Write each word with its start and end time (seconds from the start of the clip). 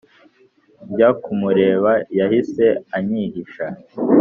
njya 0.89 1.09
kumureba 1.21 1.91
yahise 2.19 2.65
anyihisha. 2.95 3.65